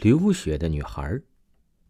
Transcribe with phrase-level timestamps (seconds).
[0.00, 1.20] 流血的女孩。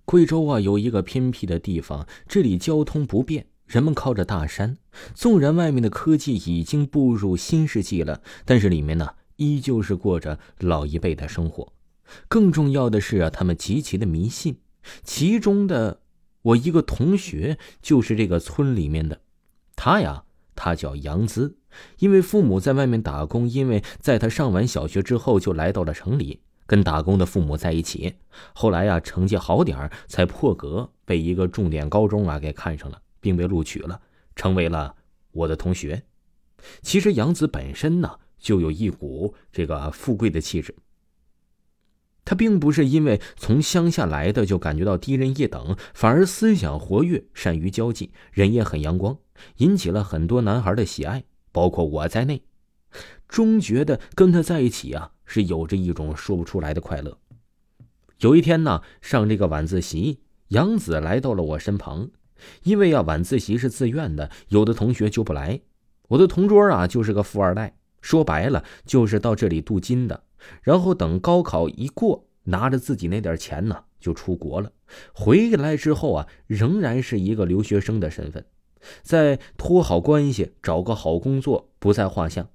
[0.05, 4.77] 贵州啊，有一个偏僻的地方，这里交通不便，人们靠着大山。
[5.15, 11.73] 纵然外面的科技已经步入新世纪了，但是里面呢，依旧是过着老一辈的生活。
[12.27, 14.59] 更重要的是啊，他们极其的迷信。
[15.05, 16.01] 其中的
[16.43, 19.21] 我一个同学就是这个村里面的，
[19.77, 20.25] 他呀，
[20.57, 21.57] 他叫杨姿，
[22.01, 26.41] 因为父母在外面打工，因为在他上完小学之后就来到了城里。
[26.71, 28.15] 跟打工的父母在一起，
[28.53, 34.01] 后来呀成绩好点才破格被一个重点高中啊给看上了，并被录取了，
[34.37, 34.95] 成为了
[35.33, 36.05] 我的同学。
[36.81, 40.77] 其实杨子本身呢就有一股这个富贵的气质，
[42.25, 49.19] 他并不是因为从乡下来的就感觉到低人一等，反而思想活跃，善于交际，人也很阳光，
[49.57, 52.45] 引起了很多男孩的喜爱，包括我在内，
[53.29, 55.13] 终觉得跟他在一起啊。
[55.33, 57.17] 是有着一种说不出来的快乐。
[58.19, 62.11] 有一天呢，上这个晚自习，杨子来到了我身旁。
[62.65, 65.61] 因为啊，晚自习是自愿的，有的同学就不来。
[66.09, 70.25] 我的同桌啊，就是个富二代，说白了就是到这里镀金的。
[70.63, 74.73] 然后等高考一过，拿着自己那点钱呢，就出国了。
[75.13, 78.45] 回来之后啊，仍然是一个留学生的身份，
[79.03, 82.49] 再托好关系，找个好工作不在话下。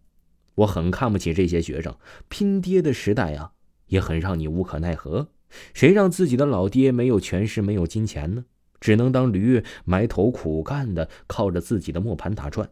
[0.56, 1.96] 我很看不起这些学生，
[2.30, 3.52] 拼爹的时代啊，
[3.88, 5.30] 也很让你无可奈何。
[5.74, 8.46] 谁让自己的老爹没有权势、没有金钱呢？
[8.82, 12.70] 只能当驴埋头苦干的，靠着自己的磨盘打转。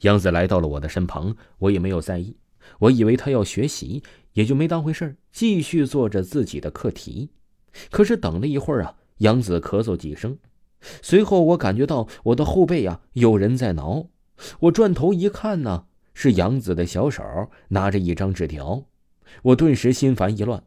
[0.00, 2.36] 杨子来到了我的身旁，我也没有在意。
[2.80, 4.02] 我以为他要学习，
[4.34, 7.30] 也就没当回事继续做着自己的课题。
[7.90, 10.38] 可是等了一会儿啊，杨子咳嗽几声，
[11.00, 14.08] 随后我感觉到我的后背啊有人在挠。
[14.60, 17.22] 我转头一看呢，是杨子的小手
[17.68, 18.84] 拿着一张纸条，
[19.42, 20.62] 我顿时心烦意乱。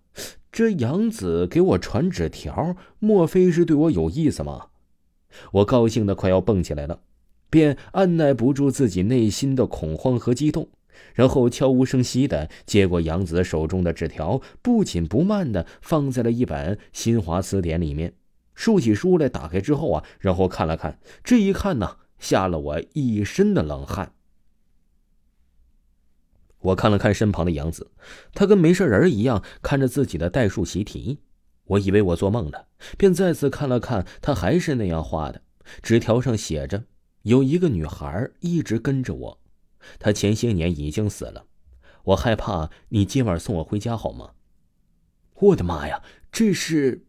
[0.52, 4.68] 这杨子给我传纸条，莫非是对我有意思吗？
[5.52, 7.02] 我高兴的快要蹦起来了，
[7.50, 10.70] 便按耐不住自己内心的恐慌和激动，
[11.14, 18.14] 然后悄无声息的接过杨子手中的纸条，不紧不慢的放在了一本新华词典里面，
[18.54, 21.98] 竖起书来打开之后啊，然后看了看，这一看呢。
[22.20, 24.14] 吓了我一身的冷汗。
[26.60, 27.92] 我看了看身旁的杨子，
[28.34, 31.20] 他跟没事人一样看着自己的代数习题。
[31.66, 32.68] 我以为我做梦了，
[32.98, 35.42] 便再次看了看，他还是那样画的。
[35.82, 36.86] 纸条上写着
[37.24, 39.40] ：“有一个女孩一直跟着我，
[40.00, 41.46] 她前些年已经死了。
[42.04, 44.32] 我害怕你今晚送我回家好吗？”
[45.42, 46.02] 我的妈呀，
[46.32, 47.06] 这是……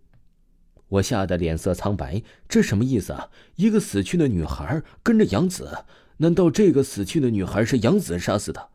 [0.88, 3.28] 我吓得脸色苍白，这什么意思啊？
[3.56, 5.84] 一个死去的女孩跟着杨子，
[6.18, 8.68] 难道这个死去的女孩是杨子杀死的？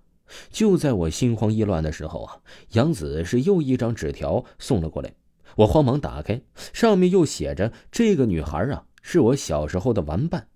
[0.50, 2.38] 就在我心慌意乱的时候啊，
[2.72, 5.14] 杨子是又一张纸条送了过来，
[5.58, 6.42] 我慌忙打开，
[6.74, 10.48] 上面又写着：“这个女孩啊，是我小时候的玩伴，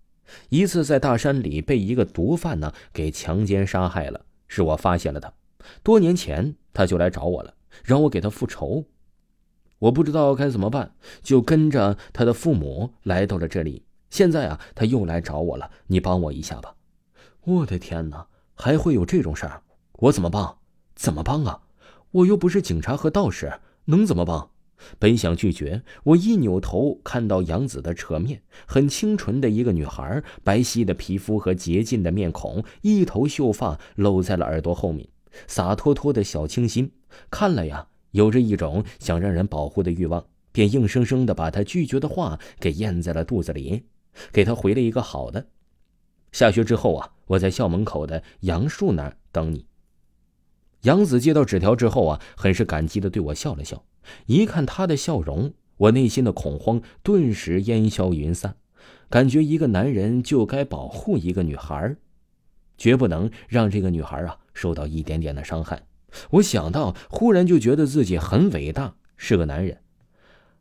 [0.50, 5.34] 一次在大山里被一个毒贩呢给强奸杀害了，是我发现了她，
[5.84, 8.86] 多年前她就来找我了，让我给她复仇。”
[9.86, 13.84] 我不知道该怎么办，就跟着他的父母来到了这里。
[14.10, 16.74] 现在啊，他又来找我了，你帮我一下吧！
[17.44, 18.26] 我的天哪，
[18.56, 19.62] 还会有这种事儿？
[20.00, 20.58] 我怎么帮？
[20.96, 21.62] 怎么帮啊？
[22.12, 24.50] 我又不是警察和道士，能怎么帮？
[24.98, 35.08] 本想拒绝，我一扭头看到杨子的侧面，很清纯的一个女孩，白皙的皮肤和洁净的面孔，一头秀发露在了耳朵后面，
[35.46, 36.92] 洒脱脱的小清新，
[37.30, 37.86] 看了呀。
[38.16, 43.84] 有着一种想让人保护的欲望，便硬生生的把他拒绝的话给咽在了肚子里，
[44.32, 45.48] 给他回了一个好的。
[46.32, 49.66] 下学之后啊，我在校门口的杨树那儿等你。
[50.84, 53.84] 杨子接到纸条之后啊，很是感激的对我笑了笑。
[54.28, 58.56] 一看他的笑容，我内心的恐慌顿时烟消云散，
[59.10, 61.98] 感觉一个男人就该保护一个女孩，
[62.78, 65.86] 绝不能让这个女孩啊受到一点点的伤害。
[66.32, 69.80] 我想到，忽然就觉得自己很伟大，是个男人。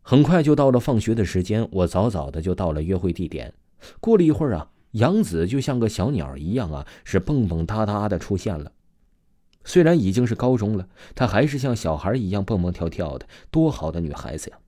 [0.02, 3.54] 很快就到了放学的时间，我早早的就到了约会地点。
[4.00, 8.72] 过了一会儿啊，杨子就像个小鸟一样啊，是蹦蹦哒哒的出现了。
[9.64, 14.58] 虽然已经是高中了，她还是像小孩一样蹦蹦跳跳的，多好的女孩子呀！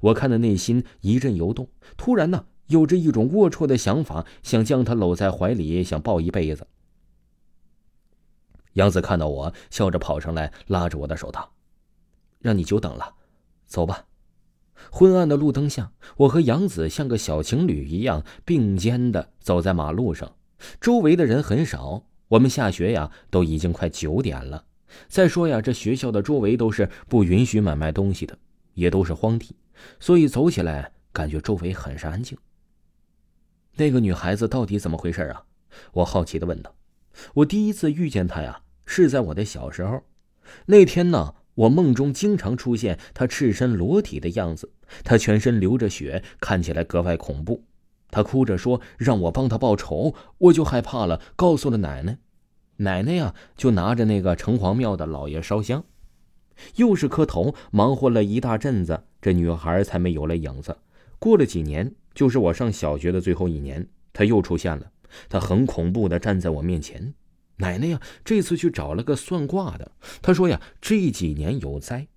[0.00, 6.66] 我看的内心一阵游动，突然呢，有着一种龌龊的想法，想将她搂在怀里，想抱一辈子。
[8.74, 11.52] 杨子看到我，笑着跑上来，拉着我的手道
[12.40, 13.14] ：“让你久等了，
[13.66, 14.06] 走吧。”
[14.90, 20.34] 昏暗的路灯下，我和杨子像个小情侣一样并肩的走在马路上，
[20.80, 22.04] 周围的人很少。
[22.28, 24.64] 我们下学呀，都已经快九点了。
[25.06, 28.36] 再说呀，这学校的周围都是不允许买卖东西的，
[28.74, 29.54] 也都是荒地，
[30.00, 32.36] 所以走起来感觉周围很是安静。
[33.76, 35.44] 那个女孩子到底怎么回事啊？
[35.92, 36.74] 我好奇的问道。
[37.34, 40.02] 我第一次遇见她呀，是在我的小时候。
[40.66, 44.72] 那天呢，我梦中经常出现她赤身裸体的样子，
[45.04, 47.64] 她全身流着血，看起来格外恐怖。
[48.10, 52.18] 她哭着说让我帮她报仇，我就害怕了，告诉了奶奶。
[52.76, 55.84] 奶奶呀，就拿着那个城隍庙的老爷烧香，
[56.76, 60.76] 又是磕头，忙活了一大阵子，这女孩才没有了影子。
[61.18, 64.90] 过了几年，就是我上小学的最后一年，她又出现了。
[65.28, 67.14] 他很恐怖的站在我面前。
[67.56, 72.08] 奶奶呀，这次去找了个算卦的，他说呀，这几年有灾，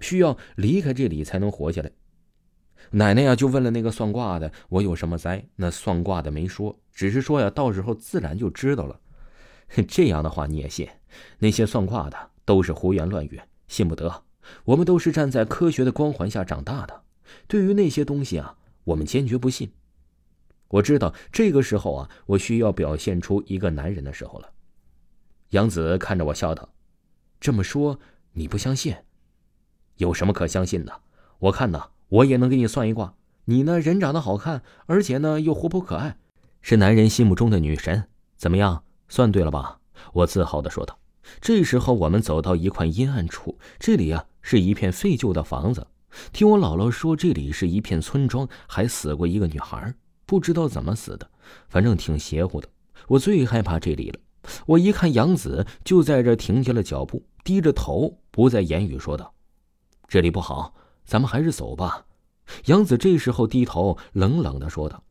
[0.00, 1.90] 需要离开这里才能活下来。
[2.90, 5.44] 奶奶呀，就问了那个算卦的，我有什么灾？
[5.56, 9.00] 那算卦的没说，只是说呀，到时候自然就知道了。
[9.88, 10.88] 这样的话你也信？
[11.40, 14.22] 那些算卦的都是胡言乱语，信不得。
[14.64, 17.02] 我们都是站在科学的光环下长大的，
[17.48, 19.72] 对于那些东西啊，我们坚决不信。
[20.68, 24.50] 我知道这个时候啊，我需要表现出一个男人的时候了。
[25.50, 26.68] 杨子看着我笑道
[27.38, 27.98] ：“这么说
[28.32, 28.94] 你不相信？
[29.96, 31.00] 有什么可相信的？
[31.38, 33.14] 我看呢，我也能给你算一卦。
[33.44, 36.18] 你呢，人长得好看，而且呢又活泼可爱，
[36.62, 38.08] 是男人心目中的女神。
[38.36, 39.78] 怎么样？”算对了吧？
[40.12, 40.98] 我自豪的说道。
[41.40, 45.86] 这时候，我们走到一块阴暗处，这里呀是一片废旧的房子。
[46.32, 49.94] 听我姥姥说，这里是一片村庄，还死过一个女孩，
[50.26, 51.30] 不知道怎么死的，
[51.68, 52.68] 反正挺邪乎的。
[53.08, 54.18] 我最害怕这里了。
[54.66, 59.32] 我一看杨子就在这停下了脚步，低着头，不再言语，说道
[60.06, 60.74] ：“这里不好，
[61.04, 62.04] 咱们还是走吧。”
[62.66, 65.02] 杨子这时候低头，冷冷的说道：“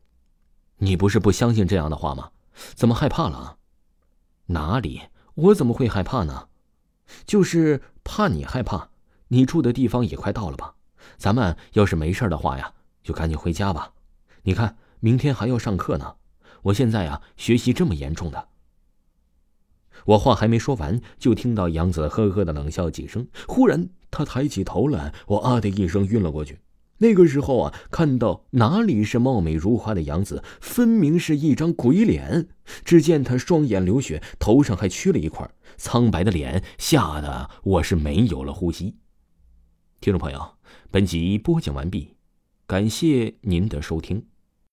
[0.78, 2.30] 你不是不相信这样的话吗？
[2.74, 3.58] 怎么害怕了？”
[4.46, 5.02] 哪里？
[5.34, 6.48] 我怎么会害怕呢？
[7.26, 8.88] 就是怕你害怕。
[9.28, 10.74] 你住的地方也快到了吧？
[11.18, 12.72] 咱们要是没事的话呀，
[13.02, 13.92] 就赶紧回家吧。
[14.42, 16.16] 你看，明天还要上课呢。
[16.62, 18.48] 我现在呀，学习这么严重的。
[20.06, 23.28] 我话还没说完，就听到杨子呵呵的冷笑几声。
[23.46, 26.58] 忽然，他抬起头来，我啊的一声晕了过去。
[26.98, 32.48] 那个时候啊，看到哪里是貌美如花的杨子，分明是一张鬼脸。
[32.84, 38.96] 只见他双眼流血，头上还缺了一块，苍白的脸吓得我是没有了呼吸。
[40.00, 40.56] 听众朋友，
[40.90, 42.16] 本集播讲完毕，
[42.66, 44.26] 感谢您的收听。